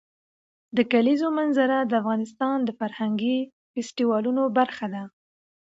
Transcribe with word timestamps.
د 0.77 0.77
کلیزو 0.91 1.27
منظره 1.37 1.77
د 1.83 1.91
افغانستان 2.01 2.57
د 2.63 2.69
فرهنګي 2.79 3.37
فستیوالونو 3.71 4.43
برخه 4.57 4.85
ده. 4.93 5.03